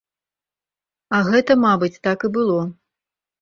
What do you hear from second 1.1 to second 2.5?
А гэта, мабыць, так і